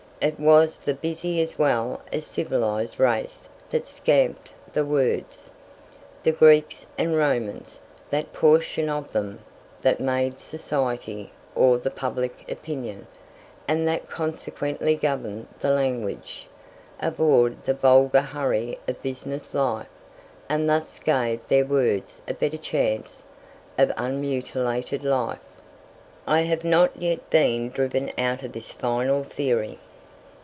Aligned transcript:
It 0.23 0.39
was 0.39 0.77
the 0.77 0.93
busy 0.93 1.41
as 1.41 1.57
well 1.57 1.99
as 2.13 2.27
civilized 2.27 2.99
race 2.99 3.49
that 3.71 3.87
scamped 3.87 4.51
the 4.71 4.85
words. 4.85 5.49
The 6.21 6.31
Greeks 6.31 6.85
and 6.95 7.17
Romans 7.17 7.79
that 8.11 8.31
portion 8.31 8.87
of 8.87 9.13
them 9.13 9.39
that 9.81 9.99
made 9.99 10.39
society 10.39 11.31
or 11.55 11.79
the 11.79 11.89
public 11.89 12.45
opinion, 12.51 13.07
and 13.67 13.87
that 13.87 14.11
consequently 14.11 14.93
governed 14.93 15.47
the 15.57 15.71
language 15.71 16.47
abhorred 17.01 17.63
the 17.63 17.73
vulgar 17.73 18.21
hurry 18.21 18.77
of 18.87 19.01
business 19.01 19.55
life, 19.55 19.87
and 20.47 20.69
thus 20.69 20.99
gave 20.99 21.47
their 21.47 21.65
words 21.65 22.21
a 22.27 22.35
better 22.35 22.57
chance 22.59 23.23
of 23.75 23.91
unmutilated 23.97 25.03
life. 25.03 25.39
I 26.27 26.41
have 26.41 26.63
not 26.63 26.95
yet 26.95 27.27
been 27.31 27.71
driven 27.71 28.11
out 28.19 28.43
of 28.43 28.51
this 28.51 28.71
final 28.71 29.23
theory. 29.23 29.79